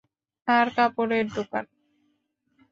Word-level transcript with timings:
আর 0.47 0.67
কাপড়ের 0.75 1.25
দোকান? 1.35 1.65